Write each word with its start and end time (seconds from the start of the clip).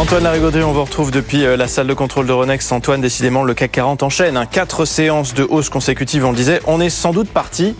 Antoine 0.00 0.22
Larigauderie, 0.22 0.62
on 0.62 0.72
vous 0.72 0.82
retrouve 0.82 1.10
depuis 1.10 1.44
euh, 1.44 1.58
la 1.58 1.68
salle 1.68 1.86
de 1.86 1.92
contrôle 1.92 2.26
de 2.26 2.32
Ronex. 2.32 2.72
Antoine, 2.72 3.02
décidément, 3.02 3.42
le 3.42 3.52
CAC 3.52 3.72
40 3.72 4.02
enchaîne. 4.02 4.38
Hein. 4.38 4.46
Quatre 4.46 4.86
séances 4.86 5.34
de 5.34 5.42
hausse 5.42 5.68
consécutives, 5.68 6.24
on 6.24 6.30
le 6.30 6.36
disait. 6.38 6.62
On 6.66 6.80
est 6.80 6.88
sans 6.88 7.12
doute 7.12 7.28
parti 7.28 7.74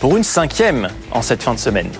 pour 0.00 0.16
une 0.16 0.24
cinquième 0.24 0.88
en 1.10 1.20
cette 1.20 1.42
fin 1.42 1.52
de 1.52 1.58
semaine. 1.58 1.90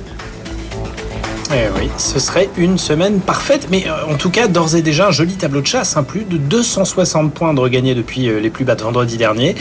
Eh 1.51 1.67
oui, 1.79 1.89
ce 1.97 2.19
serait 2.19 2.51
une 2.59 2.77
semaine 2.77 3.21
parfaite, 3.21 3.69
mais 3.71 3.87
euh, 3.87 4.13
en 4.13 4.17
tout 4.17 4.29
cas, 4.29 4.49
d'ores 4.49 4.77
et 4.77 4.83
déjà, 4.83 5.09
un 5.09 5.11
joli 5.11 5.33
tableau 5.33 5.63
de 5.63 5.67
chasse, 5.67 5.97
hein, 5.97 6.03
plus 6.03 6.25
de 6.25 6.37
260 6.37 7.33
points 7.33 7.55
de 7.55 7.61
regagnés 7.61 7.95
depuis 7.95 8.29
euh, 8.29 8.39
les 8.39 8.51
plus 8.51 8.67
bas 8.67 8.75
de 8.75 8.83
vendredi 8.83 9.17
dernier. 9.17 9.55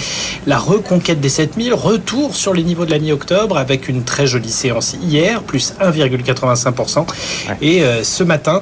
La 0.46 0.58
reconquête 0.58 1.22
des 1.22 1.30
7000, 1.30 1.74
retour 1.74 2.36
sur 2.36 2.54
les 2.54 2.64
niveaux 2.64 2.84
de 2.84 2.92
la 2.92 3.00
mi-octobre 3.00 3.58
avec 3.58 3.88
une 3.88 4.04
très 4.04 4.28
jolie 4.28 4.52
séance 4.52 4.98
hier, 5.02 5.44
plus 5.44 5.76
1,85%. 5.80 7.06
Et 7.62 7.84
euh, 7.84 8.04
ce 8.04 8.24
matin, 8.26 8.62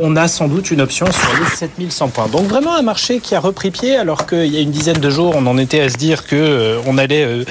on 0.00 0.16
a 0.16 0.26
sans 0.26 0.48
doute 0.48 0.70
une 0.70 0.80
option 0.80 1.06
sur 1.06 1.28
les 1.38 1.54
7100 1.54 2.08
points. 2.08 2.28
Donc 2.28 2.46
vraiment 2.46 2.74
un 2.74 2.82
marché 2.82 3.20
qui 3.20 3.34
a 3.34 3.40
repris 3.40 3.70
pied, 3.70 3.96
alors 3.96 4.26
qu'il 4.26 4.46
y 4.46 4.56
a 4.56 4.60
une 4.60 4.70
dizaine 4.70 4.98
de 4.98 5.10
jours, 5.10 5.34
on 5.36 5.46
en 5.46 5.58
était 5.58 5.80
à 5.80 5.90
se 5.90 5.96
dire 5.96 6.26
que 6.26 6.78
on 6.86 6.96
allait 6.96 7.44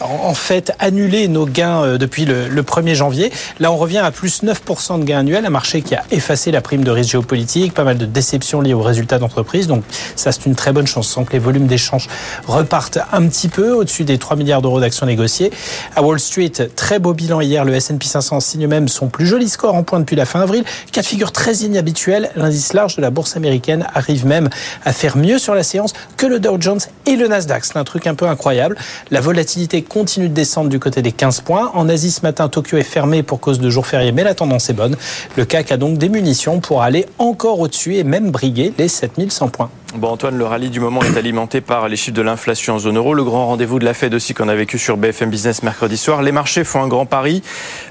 en 0.00 0.34
fait 0.34 0.72
annuler 0.78 1.28
nos 1.28 1.46
gains 1.46 1.96
depuis 1.96 2.26
le, 2.26 2.48
le 2.48 2.62
1er 2.62 2.94
janvier. 2.94 3.32
Là, 3.58 3.72
on 3.72 3.76
revient 3.76 3.98
à 3.98 4.10
plus 4.10 4.42
9 4.42 4.49
9% 4.50 5.00
de 5.00 5.04
gains 5.04 5.18
annuels, 5.18 5.46
un 5.46 5.50
marché 5.50 5.82
qui 5.82 5.94
a 5.94 6.02
effacé 6.10 6.50
la 6.50 6.60
prime 6.60 6.82
de 6.82 6.90
risque 6.90 7.10
géopolitique, 7.10 7.72
pas 7.72 7.84
mal 7.84 7.98
de 7.98 8.06
déceptions 8.06 8.60
liées 8.60 8.74
aux 8.74 8.82
résultats 8.82 9.18
d'entreprise. 9.18 9.66
Donc 9.66 9.84
ça, 10.16 10.32
c'est 10.32 10.46
une 10.46 10.54
très 10.54 10.72
bonne 10.72 10.86
chance. 10.86 11.08
Sans 11.08 11.24
que 11.24 11.32
les 11.32 11.38
volumes 11.38 11.66
d'échanges 11.66 12.08
repartent 12.46 12.98
un 13.12 13.26
petit 13.26 13.48
peu 13.48 13.72
au-dessus 13.72 14.04
des 14.04 14.18
3 14.18 14.36
milliards 14.36 14.62
d'euros 14.62 14.80
d'actions 14.80 15.06
négociées. 15.06 15.50
À 15.94 16.02
Wall 16.02 16.18
Street, 16.18 16.52
très 16.74 16.98
beau 16.98 17.14
bilan 17.14 17.40
hier. 17.40 17.64
Le 17.64 17.74
S&P 17.74 18.06
500 18.06 18.40
signe 18.40 18.66
même 18.66 18.88
son 18.88 19.08
plus 19.08 19.26
joli 19.26 19.48
score 19.48 19.74
en 19.74 19.82
point 19.82 20.00
depuis 20.00 20.16
la 20.16 20.24
fin 20.24 20.40
avril. 20.40 20.64
Cas 20.92 21.02
de 21.02 21.06
figure 21.06 21.32
très 21.32 21.54
inhabituel. 21.56 22.30
L'indice 22.36 22.72
large 22.72 22.96
de 22.96 23.02
la 23.02 23.10
bourse 23.10 23.36
américaine 23.36 23.86
arrive 23.94 24.26
même 24.26 24.48
à 24.84 24.92
faire 24.92 25.16
mieux 25.16 25.38
sur 25.38 25.54
la 25.54 25.62
séance 25.62 25.92
que 26.16 26.26
le 26.26 26.40
Dow 26.40 26.56
Jones 26.60 26.80
et 27.06 27.16
le 27.16 27.28
Nasdaq. 27.28 27.64
C'est 27.64 27.76
un 27.76 27.84
truc 27.84 28.06
un 28.06 28.14
peu 28.14 28.26
incroyable. 28.26 28.76
La 29.10 29.20
volatilité 29.20 29.82
continue 29.82 30.28
de 30.28 30.34
descendre 30.34 30.70
du 30.70 30.78
côté 30.78 31.02
des 31.02 31.12
15 31.12 31.40
points. 31.40 31.70
En 31.74 31.88
Asie 31.88 32.10
ce 32.10 32.22
matin, 32.22 32.48
Tokyo 32.48 32.78
est 32.78 32.82
fermé 32.82 33.22
pour 33.22 33.40
cause 33.40 33.60
de 33.60 33.70
jour 33.70 33.86
férié, 33.86 34.12
mais 34.12 34.24
la 34.24 34.34
tendance 34.40 34.70
est 34.70 34.74
bonne. 34.74 34.96
Le 35.36 35.44
CAC 35.44 35.70
a 35.70 35.76
donc 35.76 35.98
des 35.98 36.08
munitions 36.08 36.60
pour 36.60 36.82
aller 36.82 37.06
encore 37.18 37.60
au-dessus 37.60 37.96
et 37.96 38.04
même 38.04 38.30
briguer 38.30 38.72
les 38.78 38.88
7100 38.88 39.48
points. 39.48 39.70
Bon 39.94 40.08
Antoine, 40.08 40.38
le 40.38 40.46
rallye 40.46 40.70
du 40.70 40.80
moment 40.80 41.02
est 41.02 41.16
alimenté 41.16 41.60
par 41.60 41.88
les 41.88 41.96
chiffres 41.96 42.16
de 42.16 42.22
l'inflation 42.22 42.74
en 42.74 42.78
zone 42.78 42.96
euro, 42.96 43.12
le 43.12 43.24
grand 43.24 43.46
rendez-vous 43.46 43.78
de 43.78 43.84
la 43.84 43.92
Fed 43.92 44.14
aussi 44.14 44.34
qu'on 44.34 44.48
a 44.48 44.54
vécu 44.54 44.78
sur 44.78 44.96
BFM 44.96 45.30
Business 45.30 45.62
mercredi 45.62 45.96
soir. 45.96 46.22
Les 46.22 46.32
marchés 46.32 46.64
font 46.64 46.80
un 46.80 46.88
grand 46.88 47.06
pari, 47.06 47.42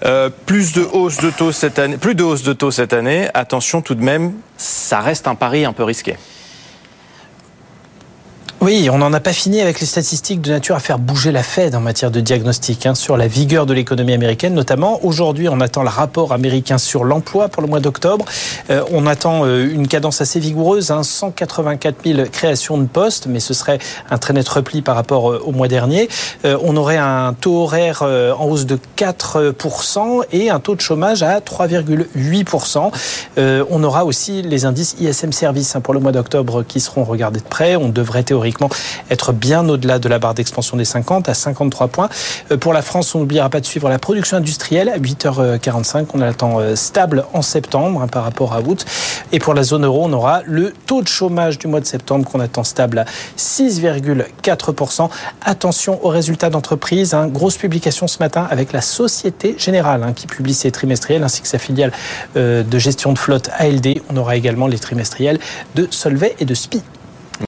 euh, 0.05 0.29
plus 0.45 0.71
de 0.71 0.81
hausse 0.81 1.17
de 1.17 1.29
taux 1.29 1.51
cette 1.51 1.77
année, 1.77 1.97
plus 1.97 2.15
de 2.15 2.23
hausse 2.23 2.41
de 2.41 2.53
taux 2.53 2.71
cette 2.71 2.93
année. 2.93 3.27
Attention 3.33 3.81
tout 3.81 3.95
de 3.95 4.03
même, 4.03 4.33
ça 4.57 5.01
reste 5.01 5.27
un 5.27 5.35
pari 5.35 5.65
un 5.65 5.73
peu 5.73 5.83
risqué. 5.83 6.15
Oui, 8.61 8.89
on 8.91 8.97
n'en 8.97 9.13
a 9.13 9.21
pas 9.21 9.31
fini 9.31 9.61
avec 9.61 9.79
les 9.79 9.85
statistiques 9.85 10.41
de 10.41 10.51
nature 10.51 10.75
à 10.75 10.81
faire 10.81 10.99
bouger 10.99 11.31
la 11.31 11.43
Fed 11.43 11.75
en 11.75 11.79
matière 11.79 12.11
de 12.11 12.19
diagnostic 12.19 12.85
hein, 12.85 12.93
sur 12.93 13.15
la 13.15 13.25
vigueur 13.25 13.65
de 13.65 13.73
l'économie 13.73 14.11
américaine, 14.11 14.53
notamment. 14.53 14.99
Aujourd'hui, 15.05 15.47
on 15.47 15.61
attend 15.61 15.81
le 15.81 15.87
rapport 15.87 16.33
américain 16.33 16.77
sur 16.77 17.05
l'emploi 17.05 17.47
pour 17.47 17.61
le 17.61 17.69
mois 17.69 17.79
d'octobre. 17.79 18.25
Euh, 18.69 18.83
on 18.91 19.07
attend 19.07 19.45
euh, 19.45 19.73
une 19.73 19.87
cadence 19.87 20.19
assez 20.19 20.41
vigoureuse, 20.41 20.91
hein, 20.91 21.03
184 21.03 22.03
000 22.03 22.27
créations 22.29 22.77
de 22.77 22.85
postes, 22.85 23.27
mais 23.27 23.39
ce 23.39 23.53
serait 23.53 23.79
un 24.09 24.17
très 24.17 24.33
net 24.33 24.49
repli 24.49 24.81
par 24.81 24.95
rapport 24.95 25.31
euh, 25.31 25.41
au 25.45 25.53
mois 25.53 25.69
dernier. 25.69 26.09
on 26.43 26.75
aurait 26.75 26.97
un 26.97 27.33
taux 27.39 27.63
horaire 27.63 28.01
en 28.01 28.45
hausse 28.45 28.65
de 28.65 28.77
4% 28.97 30.23
et 30.33 30.49
un 30.49 30.59
taux 30.59 30.75
de 30.75 30.81
chômage 30.81 31.23
à 31.23 31.39
3,8%. 31.39 32.91
on 33.37 33.83
aura 33.83 34.03
aussi 34.03 34.41
les 34.41 34.65
indices 34.65 34.95
ISM 34.99 35.31
Service 35.31 35.75
hein, 35.77 35.81
pour 35.81 35.93
le 35.93 36.01
mois 36.01 36.11
d'octobre 36.11 36.63
qui 36.63 36.81
seront 36.81 37.05
regardés 37.05 37.39
de 37.39 37.45
près. 37.45 37.77
On 37.77 37.89
devrait 37.89 38.23
théoriquement 38.23 38.48
être 39.09 39.33
bien 39.33 39.67
au-delà 39.67 39.99
de 39.99 40.09
la 40.09 40.19
barre 40.19 40.33
d'expansion 40.33 40.77
des 40.77 40.85
50 40.85 41.29
à 41.29 41.33
53 41.33 41.87
points. 41.87 42.09
Euh, 42.51 42.57
pour 42.57 42.73
la 42.73 42.81
France, 42.81 43.13
on 43.15 43.19
n'oubliera 43.19 43.49
pas 43.49 43.59
de 43.59 43.65
suivre 43.65 43.89
la 43.89 43.99
production 43.99 44.37
industrielle 44.37 44.89
à 44.89 44.97
8h45. 44.97 46.07
On 46.13 46.21
attend 46.21 46.59
euh, 46.59 46.75
stable 46.75 47.25
en 47.33 47.41
septembre 47.41 48.01
hein, 48.01 48.07
par 48.07 48.23
rapport 48.23 48.53
à 48.53 48.61
août. 48.61 48.85
Et 49.31 49.39
pour 49.39 49.53
la 49.53 49.63
zone 49.63 49.85
euro, 49.85 50.05
on 50.05 50.13
aura 50.13 50.41
le 50.45 50.73
taux 50.85 51.01
de 51.01 51.07
chômage 51.07 51.57
du 51.57 51.67
mois 51.67 51.79
de 51.79 51.85
septembre 51.85 52.29
qu'on 52.29 52.39
attend 52.39 52.63
stable 52.63 52.99
à 52.99 53.05
6,4%. 53.37 55.09
Attention 55.41 56.03
aux 56.05 56.09
résultats 56.09 56.49
d'entreprise. 56.49 57.13
Hein. 57.13 57.27
Grosse 57.27 57.57
publication 57.57 58.07
ce 58.07 58.19
matin 58.19 58.47
avec 58.49 58.73
la 58.73 58.81
Société 58.81 59.55
Générale 59.57 60.03
hein, 60.03 60.13
qui 60.13 60.27
publie 60.27 60.53
ses 60.53 60.71
trimestriels 60.71 61.23
ainsi 61.23 61.41
que 61.41 61.47
sa 61.47 61.59
filiale 61.59 61.91
euh, 62.35 62.63
de 62.63 62.79
gestion 62.79 63.13
de 63.13 63.19
flotte 63.19 63.49
ALD. 63.57 64.01
On 64.09 64.17
aura 64.17 64.35
également 64.35 64.67
les 64.67 64.79
trimestriels 64.79 65.39
de 65.75 65.87
Solvay 65.91 66.35
et 66.39 66.45
de 66.45 66.53
SPI. 66.53 66.81